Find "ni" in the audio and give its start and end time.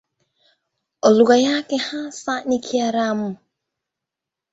2.43-2.59